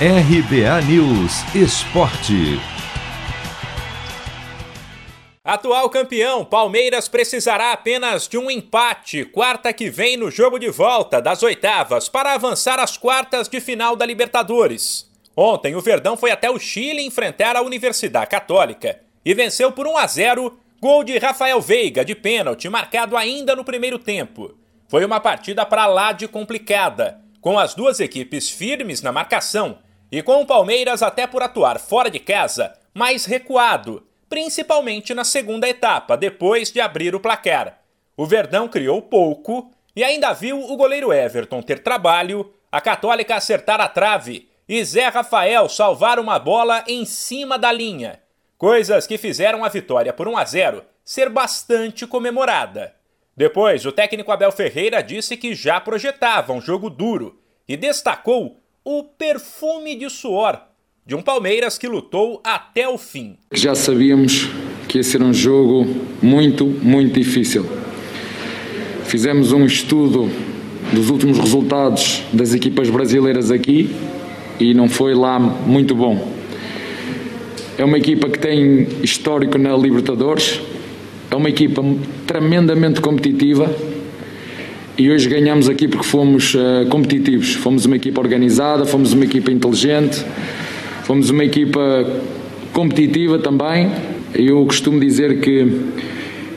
[0.00, 2.58] RBA News Esporte.
[5.44, 11.22] Atual campeão, Palmeiras precisará apenas de um empate quarta que vem no jogo de volta
[11.22, 15.08] das oitavas para avançar às quartas de final da Libertadores.
[15.36, 19.96] Ontem, o Verdão foi até o Chile enfrentar a Universidade Católica e venceu por 1
[19.96, 24.56] a 0, gol de Rafael Veiga de pênalti, marcado ainda no primeiro tempo.
[24.88, 29.76] Foi uma partida para lá de complicada, com as duas equipes firmes na marcação
[30.10, 35.68] e com o Palmeiras até por atuar fora de casa, mais recuado, principalmente na segunda
[35.68, 37.82] etapa, depois de abrir o placar.
[38.16, 43.78] O Verdão criou pouco e ainda viu o goleiro Everton ter trabalho, a Católica acertar
[43.78, 48.22] a trave e Zé Rafael salvar uma bola em cima da linha.
[48.56, 52.94] Coisas que fizeram a vitória por 1 a 0 ser bastante comemorada.
[53.36, 57.36] Depois, o técnico Abel Ferreira disse que já projetava um jogo duro
[57.68, 60.60] e destacou o perfume de suor
[61.06, 63.36] de um Palmeiras que lutou até o fim.
[63.52, 64.48] Já sabíamos
[64.88, 65.86] que ia ser um jogo
[66.22, 67.66] muito, muito difícil.
[69.04, 70.30] Fizemos um estudo
[70.92, 73.94] dos últimos resultados das equipas brasileiras aqui
[74.58, 76.32] e não foi lá muito bom.
[77.76, 80.60] É uma equipa que tem histórico na Libertadores,
[81.34, 81.84] é uma equipa
[82.28, 83.68] tremendamente competitiva
[84.96, 87.54] e hoje ganhamos aqui porque fomos uh, competitivos.
[87.54, 90.24] Fomos uma equipa organizada, fomos uma equipa inteligente,
[91.02, 91.80] fomos uma equipa
[92.72, 93.90] competitiva também.
[94.32, 95.80] Eu costumo dizer que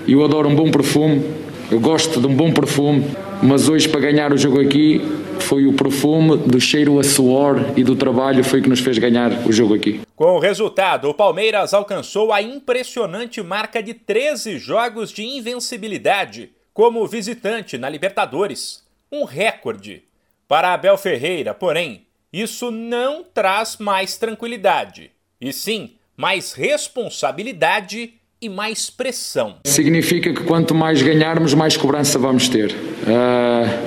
[0.07, 1.23] eu adoro um bom perfume,
[1.71, 3.03] eu gosto de um bom perfume,
[3.41, 5.01] mas hoje para ganhar o jogo aqui
[5.47, 9.31] foi o perfume do cheiro a suor e do trabalho foi que nos fez ganhar
[9.47, 10.01] o jogo aqui.
[10.13, 17.07] Com o resultado, o Palmeiras alcançou a impressionante marca de 13 jogos de invencibilidade como
[17.07, 20.03] visitante na Libertadores, um recorde.
[20.49, 28.89] Para Abel Ferreira, porém, isso não traz mais tranquilidade, e sim mais responsabilidade e mais
[28.89, 29.57] pressão.
[29.65, 32.71] Significa que quanto mais ganharmos, mais cobrança vamos ter.
[32.71, 33.86] Uh,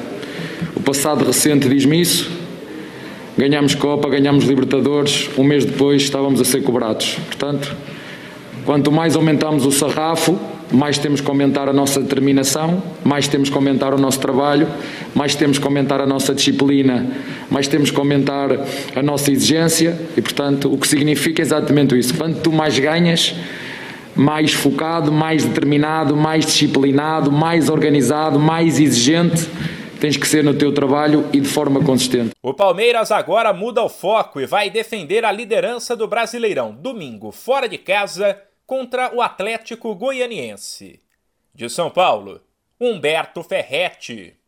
[0.91, 2.28] passado recente diz-me isso.
[3.39, 7.17] Ganhamos Copa, ganhamos Libertadores, um mês depois estávamos a ser cobrados.
[7.27, 7.77] Portanto,
[8.65, 10.37] quanto mais aumentamos o sarrafo,
[10.73, 14.67] mais temos que aumentar a nossa determinação, mais temos que aumentar o nosso trabalho,
[15.15, 17.07] mais temos que aumentar a nossa disciplina,
[17.49, 18.49] mais temos que aumentar
[18.97, 22.12] a nossa exigência e, portanto, o que significa exatamente isso.
[22.15, 23.33] Quanto mais ganhas,
[24.17, 29.49] mais focado, mais determinado, mais disciplinado, mais organizado, mais exigente
[30.00, 32.31] tens que ser no teu trabalho e de forma consistente.
[32.43, 37.69] O Palmeiras agora muda o foco e vai defender a liderança do Brasileirão domingo fora
[37.69, 41.00] de casa contra o Atlético Goianiense.
[41.55, 42.41] De São Paulo,
[42.81, 44.40] Humberto Ferretti.